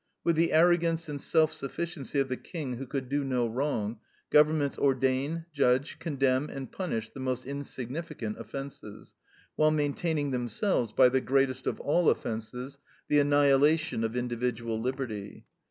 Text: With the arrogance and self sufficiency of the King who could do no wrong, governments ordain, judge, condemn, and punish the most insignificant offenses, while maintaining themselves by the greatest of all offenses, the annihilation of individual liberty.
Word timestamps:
With 0.23 0.35
the 0.35 0.51
arrogance 0.51 1.07
and 1.07 1.21
self 1.21 1.53
sufficiency 1.53 2.19
of 2.19 2.27
the 2.27 2.35
King 2.35 2.77
who 2.77 2.87
could 2.87 3.07
do 3.07 3.23
no 3.23 3.47
wrong, 3.47 3.99
governments 4.31 4.75
ordain, 4.79 5.45
judge, 5.53 5.99
condemn, 5.99 6.49
and 6.49 6.71
punish 6.71 7.11
the 7.11 7.19
most 7.19 7.45
insignificant 7.45 8.39
offenses, 8.39 9.13
while 9.55 9.69
maintaining 9.69 10.31
themselves 10.31 10.91
by 10.91 11.09
the 11.09 11.21
greatest 11.21 11.67
of 11.67 11.79
all 11.79 12.09
offenses, 12.09 12.79
the 13.09 13.19
annihilation 13.19 14.03
of 14.03 14.15
individual 14.15 14.81
liberty. 14.81 15.45